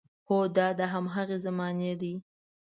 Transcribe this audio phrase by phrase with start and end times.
[0.27, 2.13] هو، دا د هماغې زمانې دی.